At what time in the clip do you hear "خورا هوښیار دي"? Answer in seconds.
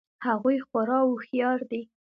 0.67-1.81